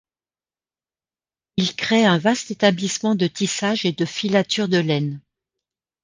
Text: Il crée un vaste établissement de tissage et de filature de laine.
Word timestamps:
Il 1.57 1.75
crée 1.75 2.05
un 2.07 2.17
vaste 2.17 2.49
établissement 2.49 3.13
de 3.13 3.27
tissage 3.27 3.85
et 3.85 3.91
de 3.91 4.03
filature 4.05 4.67
de 4.67 4.79
laine. 4.79 5.21